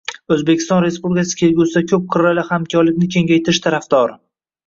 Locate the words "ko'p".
1.91-2.07